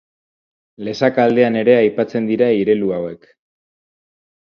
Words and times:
Lesaka 0.87 1.27
aldean 1.29 1.59
ere 1.63 1.77
aipatzen 1.83 2.33
dira 2.33 2.51
irelu 2.65 2.93
hauek. 3.01 3.33